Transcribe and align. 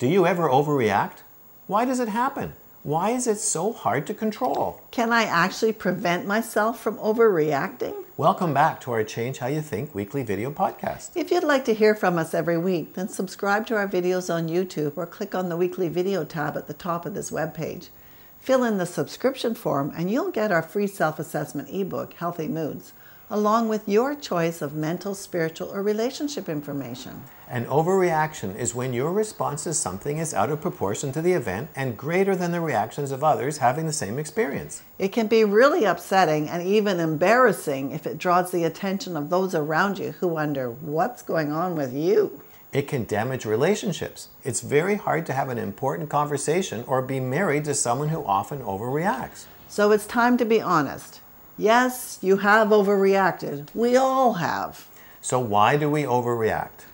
Do 0.00 0.08
you 0.08 0.26
ever 0.26 0.48
overreact? 0.48 1.18
Why 1.66 1.84
does 1.84 2.00
it 2.00 2.08
happen? 2.08 2.54
Why 2.82 3.10
is 3.10 3.26
it 3.26 3.36
so 3.36 3.70
hard 3.70 4.06
to 4.06 4.14
control? 4.14 4.80
Can 4.90 5.12
I 5.12 5.24
actually 5.24 5.74
prevent 5.74 6.26
myself 6.26 6.80
from 6.80 6.96
overreacting? 6.96 8.06
Welcome 8.16 8.54
back 8.54 8.80
to 8.80 8.92
our 8.92 9.04
Change 9.04 9.36
How 9.36 9.48
You 9.48 9.60
Think 9.60 9.94
weekly 9.94 10.22
video 10.22 10.50
podcast. 10.50 11.10
If 11.16 11.30
you'd 11.30 11.44
like 11.44 11.66
to 11.66 11.74
hear 11.74 11.94
from 11.94 12.16
us 12.16 12.32
every 12.32 12.56
week, 12.56 12.94
then 12.94 13.10
subscribe 13.10 13.66
to 13.66 13.76
our 13.76 13.86
videos 13.86 14.34
on 14.34 14.48
YouTube 14.48 14.94
or 14.96 15.04
click 15.04 15.34
on 15.34 15.50
the 15.50 15.56
weekly 15.58 15.90
video 15.90 16.24
tab 16.24 16.56
at 16.56 16.66
the 16.66 16.72
top 16.72 17.04
of 17.04 17.12
this 17.12 17.30
webpage. 17.30 17.90
Fill 18.38 18.64
in 18.64 18.78
the 18.78 18.86
subscription 18.86 19.54
form 19.54 19.92
and 19.94 20.10
you'll 20.10 20.30
get 20.30 20.50
our 20.50 20.62
free 20.62 20.86
self 20.86 21.18
assessment 21.18 21.68
ebook, 21.70 22.14
Healthy 22.14 22.48
Moods, 22.48 22.94
along 23.30 23.68
with 23.68 23.88
your 23.88 24.14
choice 24.14 24.60
of 24.60 24.74
mental, 24.74 25.14
spiritual, 25.14 25.70
or 25.70 25.82
relationship 25.82 26.48
information. 26.48 27.22
An 27.48 27.64
overreaction 27.66 28.56
is 28.56 28.74
when 28.74 28.92
your 28.92 29.12
response 29.12 29.64
to 29.64 29.74
something 29.74 30.18
is 30.18 30.34
out 30.34 30.50
of 30.50 30.60
proportion 30.60 31.12
to 31.12 31.22
the 31.22 31.32
event 31.32 31.70
and 31.74 31.96
greater 31.96 32.36
than 32.36 32.52
the 32.52 32.60
reactions 32.60 33.10
of 33.10 33.24
others 33.24 33.58
having 33.58 33.86
the 33.86 33.92
same 33.92 34.18
experience. 34.18 34.82
It 34.98 35.08
can 35.08 35.26
be 35.26 35.44
really 35.44 35.84
upsetting 35.84 36.48
and 36.48 36.62
even 36.66 37.00
embarrassing 37.00 37.92
if 37.92 38.06
it 38.06 38.18
draws 38.18 38.50
the 38.50 38.64
attention 38.64 39.16
of 39.16 39.30
those 39.30 39.54
around 39.54 39.98
you 39.98 40.12
who 40.12 40.28
wonder, 40.28 40.70
what's 40.70 41.22
going 41.22 41.52
on 41.52 41.76
with 41.76 41.94
you? 41.94 42.40
It 42.72 42.86
can 42.86 43.04
damage 43.04 43.44
relationships. 43.44 44.28
It's 44.44 44.60
very 44.60 44.94
hard 44.94 45.26
to 45.26 45.32
have 45.32 45.48
an 45.48 45.58
important 45.58 46.08
conversation 46.08 46.84
or 46.86 47.02
be 47.02 47.18
married 47.18 47.64
to 47.64 47.74
someone 47.74 48.10
who 48.10 48.24
often 48.24 48.60
overreacts. 48.60 49.46
So 49.68 49.90
it's 49.90 50.06
time 50.06 50.36
to 50.38 50.44
be 50.44 50.60
honest. 50.60 51.20
Yes, 51.60 52.18
you 52.22 52.38
have 52.38 52.68
overreacted. 52.68 53.68
We 53.74 53.94
all 53.94 54.32
have. 54.34 54.88
So, 55.20 55.38
why 55.38 55.76
do 55.76 55.90
we 55.90 56.04
overreact? 56.04 56.86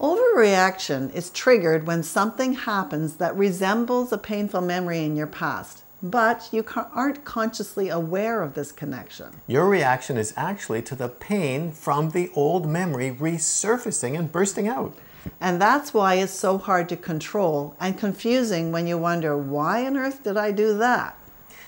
Overreaction 0.00 1.14
is 1.14 1.30
triggered 1.30 1.86
when 1.86 2.02
something 2.02 2.54
happens 2.54 3.14
that 3.18 3.36
resembles 3.36 4.10
a 4.10 4.18
painful 4.18 4.62
memory 4.62 5.04
in 5.04 5.14
your 5.14 5.28
past, 5.28 5.84
but 6.02 6.48
you 6.50 6.64
aren't 6.92 7.24
consciously 7.24 7.88
aware 7.88 8.42
of 8.42 8.54
this 8.54 8.72
connection. 8.72 9.42
Your 9.46 9.68
reaction 9.68 10.16
is 10.16 10.34
actually 10.36 10.82
to 10.82 10.96
the 10.96 11.08
pain 11.08 11.70
from 11.70 12.10
the 12.10 12.32
old 12.34 12.66
memory 12.66 13.12
resurfacing 13.12 14.18
and 14.18 14.32
bursting 14.32 14.66
out. 14.66 14.92
And 15.40 15.62
that's 15.62 15.94
why 15.94 16.14
it's 16.14 16.32
so 16.32 16.58
hard 16.58 16.88
to 16.88 16.96
control 16.96 17.76
and 17.78 17.96
confusing 17.96 18.72
when 18.72 18.88
you 18.88 18.98
wonder, 18.98 19.38
why 19.38 19.86
on 19.86 19.96
earth 19.96 20.24
did 20.24 20.36
I 20.36 20.50
do 20.50 20.76
that? 20.78 21.16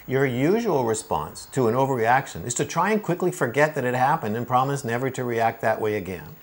Your 0.06 0.26
usual 0.26 0.84
response 0.84 1.46
to 1.52 1.68
an 1.68 1.76
overreaction 1.76 2.44
is 2.44 2.54
to 2.54 2.64
try 2.64 2.90
and 2.90 3.00
quickly 3.00 3.30
forget 3.30 3.76
that 3.76 3.84
it 3.84 3.94
happened 3.94 4.36
and 4.36 4.46
promise 4.46 4.84
never 4.84 5.10
to 5.10 5.22
react 5.22 5.60
that 5.60 5.80
way 5.80 5.94
again. 5.94 6.34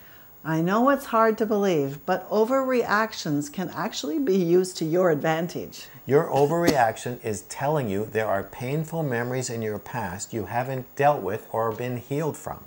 I 0.45 0.61
know 0.61 0.89
it's 0.89 1.07
hard 1.07 1.37
to 1.39 1.45
believe, 1.45 2.05
but 2.05 2.29
overreactions 2.29 3.51
can 3.51 3.69
actually 3.71 4.17
be 4.17 4.37
used 4.37 4.77
to 4.77 4.85
your 4.85 5.11
advantage. 5.11 5.87
Your 6.05 6.29
overreaction 6.29 7.23
is 7.23 7.41
telling 7.41 7.89
you 7.89 8.05
there 8.05 8.27
are 8.27 8.43
painful 8.43 9.03
memories 9.03 9.49
in 9.49 9.61
your 9.61 9.77
past 9.77 10.33
you 10.33 10.45
haven't 10.45 10.95
dealt 10.95 11.21
with 11.21 11.45
or 11.51 11.73
been 11.73 11.97
healed 11.97 12.37
from. 12.37 12.63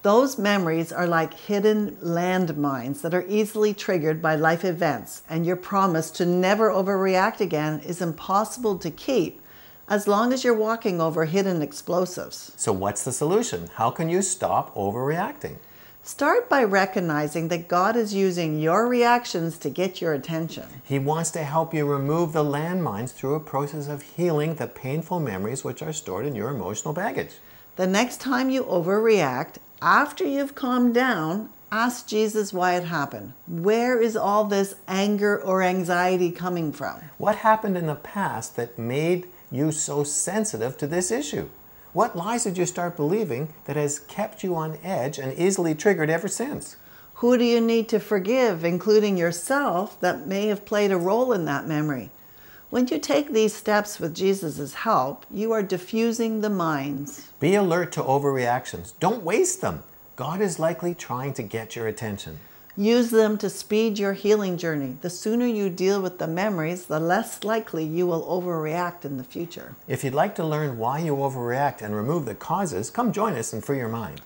Those 0.00 0.38
memories 0.38 0.92
are 0.92 1.06
like 1.06 1.34
hidden 1.34 1.96
landmines 2.02 3.02
that 3.02 3.12
are 3.12 3.26
easily 3.28 3.74
triggered 3.74 4.22
by 4.22 4.34
life 4.36 4.64
events, 4.64 5.22
and 5.28 5.44
your 5.44 5.56
promise 5.56 6.10
to 6.12 6.24
never 6.24 6.70
overreact 6.70 7.40
again 7.40 7.80
is 7.80 8.00
impossible 8.00 8.78
to 8.78 8.90
keep 8.90 9.42
as 9.88 10.08
long 10.08 10.32
as 10.32 10.44
you're 10.44 10.54
walking 10.54 11.00
over 11.00 11.26
hidden 11.26 11.62
explosives. 11.62 12.52
So, 12.56 12.72
what's 12.72 13.04
the 13.04 13.12
solution? 13.12 13.68
How 13.74 13.90
can 13.90 14.08
you 14.08 14.22
stop 14.22 14.74
overreacting? 14.74 15.56
Start 16.02 16.50
by 16.50 16.62
recognizing 16.62 17.48
that 17.48 17.66
God 17.66 17.96
is 17.96 18.12
using 18.12 18.60
your 18.60 18.86
reactions 18.86 19.56
to 19.58 19.70
get 19.70 20.02
your 20.02 20.12
attention. 20.12 20.64
He 20.84 20.98
wants 20.98 21.30
to 21.30 21.42
help 21.44 21.72
you 21.72 21.86
remove 21.86 22.34
the 22.34 22.44
landmines 22.44 23.12
through 23.12 23.34
a 23.34 23.40
process 23.40 23.88
of 23.88 24.02
healing 24.02 24.56
the 24.56 24.66
painful 24.66 25.18
memories 25.18 25.64
which 25.64 25.80
are 25.82 25.94
stored 25.94 26.26
in 26.26 26.34
your 26.34 26.50
emotional 26.50 26.92
baggage. 26.92 27.32
The 27.76 27.86
next 27.86 28.20
time 28.20 28.50
you 28.50 28.64
overreact, 28.64 29.56
after 29.80 30.24
you've 30.24 30.54
calmed 30.54 30.94
down, 30.94 31.48
ask 31.72 32.06
Jesus 32.06 32.52
why 32.52 32.76
it 32.76 32.84
happened. 32.84 33.32
Where 33.48 33.98
is 33.98 34.14
all 34.14 34.44
this 34.44 34.74
anger 34.86 35.40
or 35.40 35.62
anxiety 35.62 36.30
coming 36.30 36.70
from? 36.70 37.00
What 37.16 37.36
happened 37.36 37.78
in 37.78 37.86
the 37.86 37.94
past 37.94 38.56
that 38.56 38.78
made 38.78 39.26
you 39.54 39.72
so 39.72 40.04
sensitive 40.04 40.76
to 40.78 40.86
this 40.86 41.10
issue? 41.10 41.48
What 41.92 42.16
lies 42.16 42.44
did 42.44 42.58
you 42.58 42.66
start 42.66 42.96
believing 42.96 43.54
that 43.66 43.76
has 43.76 44.00
kept 44.00 44.42
you 44.42 44.56
on 44.56 44.78
edge 44.82 45.18
and 45.18 45.38
easily 45.38 45.74
triggered 45.74 46.10
ever 46.10 46.26
since? 46.26 46.76
Who 47.14 47.38
do 47.38 47.44
you 47.44 47.60
need 47.60 47.88
to 47.90 48.00
forgive, 48.00 48.64
including 48.64 49.16
yourself, 49.16 50.00
that 50.00 50.26
may 50.26 50.48
have 50.48 50.64
played 50.64 50.90
a 50.90 50.96
role 50.96 51.32
in 51.32 51.44
that 51.44 51.68
memory? 51.68 52.10
When 52.70 52.88
you 52.88 52.98
take 52.98 53.30
these 53.30 53.54
steps 53.54 54.00
with 54.00 54.16
Jesus' 54.16 54.74
help, 54.74 55.24
you 55.30 55.52
are 55.52 55.62
diffusing 55.62 56.40
the 56.40 56.50
minds. 56.50 57.30
Be 57.38 57.54
alert 57.54 57.92
to 57.92 58.02
overreactions. 58.02 58.94
Don't 58.98 59.22
waste 59.22 59.60
them. 59.60 59.84
God 60.16 60.40
is 60.40 60.58
likely 60.58 60.94
trying 60.94 61.34
to 61.34 61.44
get 61.44 61.76
your 61.76 61.86
attention. 61.86 62.40
Use 62.76 63.10
them 63.10 63.38
to 63.38 63.48
speed 63.48 64.00
your 64.00 64.14
healing 64.14 64.56
journey. 64.56 64.96
The 65.00 65.08
sooner 65.08 65.46
you 65.46 65.70
deal 65.70 66.02
with 66.02 66.18
the 66.18 66.26
memories, 66.26 66.86
the 66.86 66.98
less 66.98 67.44
likely 67.44 67.84
you 67.84 68.04
will 68.04 68.26
overreact 68.26 69.04
in 69.04 69.16
the 69.16 69.22
future. 69.22 69.76
If 69.86 70.02
you'd 70.02 70.12
like 70.12 70.34
to 70.34 70.44
learn 70.44 70.76
why 70.76 70.98
you 70.98 71.14
overreact 71.14 71.82
and 71.82 71.94
remove 71.94 72.24
the 72.24 72.34
causes, 72.34 72.90
come 72.90 73.12
join 73.12 73.34
us 73.34 73.52
and 73.52 73.64
free 73.64 73.78
your 73.78 73.88
mind. 73.88 74.22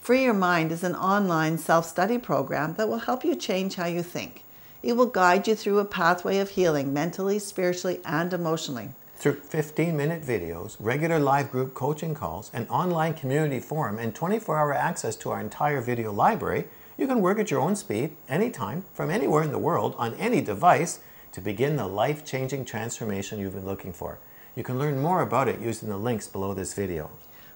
Free 0.00 0.24
Your 0.24 0.34
Mind 0.34 0.72
is 0.72 0.82
an 0.82 0.96
online 0.96 1.58
self 1.58 1.86
study 1.86 2.18
program 2.18 2.74
that 2.74 2.88
will 2.88 2.98
help 2.98 3.24
you 3.24 3.36
change 3.36 3.76
how 3.76 3.86
you 3.86 4.02
think. 4.02 4.42
It 4.82 4.94
will 4.94 5.06
guide 5.06 5.46
you 5.46 5.54
through 5.54 5.78
a 5.78 5.84
pathway 5.84 6.38
of 6.38 6.50
healing 6.50 6.92
mentally, 6.92 7.38
spiritually, 7.38 8.00
and 8.04 8.32
emotionally. 8.32 8.88
Through 9.14 9.34
15 9.34 9.96
minute 9.96 10.24
videos, 10.24 10.76
regular 10.80 11.20
live 11.20 11.52
group 11.52 11.72
coaching 11.74 12.16
calls, 12.16 12.50
an 12.52 12.66
online 12.66 13.14
community 13.14 13.60
forum, 13.60 14.00
and 14.00 14.12
24 14.12 14.58
hour 14.58 14.74
access 14.74 15.14
to 15.14 15.30
our 15.30 15.40
entire 15.40 15.80
video 15.80 16.12
library, 16.12 16.64
you 16.96 17.06
can 17.06 17.20
work 17.20 17.38
at 17.38 17.50
your 17.50 17.60
own 17.60 17.76
speed, 17.76 18.16
anytime, 18.28 18.84
from 18.92 19.10
anywhere 19.10 19.42
in 19.42 19.52
the 19.52 19.58
world, 19.58 19.94
on 19.98 20.14
any 20.14 20.40
device, 20.40 21.00
to 21.32 21.40
begin 21.40 21.76
the 21.76 21.86
life 21.86 22.24
changing 22.24 22.64
transformation 22.64 23.38
you've 23.38 23.54
been 23.54 23.66
looking 23.66 23.92
for. 23.92 24.18
You 24.54 24.62
can 24.62 24.78
learn 24.78 25.00
more 25.00 25.22
about 25.22 25.48
it 25.48 25.60
using 25.60 25.88
the 25.88 25.96
links 25.96 26.28
below 26.28 26.52
this 26.52 26.74
video. 26.74 27.10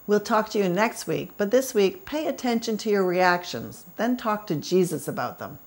We'll 0.06 0.20
talk 0.20 0.50
to 0.50 0.58
you 0.58 0.68
next 0.68 1.06
week, 1.06 1.32
but 1.36 1.50
this 1.50 1.74
week, 1.74 2.06
pay 2.06 2.26
attention 2.26 2.78
to 2.78 2.90
your 2.90 3.04
reactions, 3.04 3.84
then 3.96 4.16
talk 4.16 4.46
to 4.46 4.56
Jesus 4.56 5.08
about 5.08 5.38
them. 5.38 5.58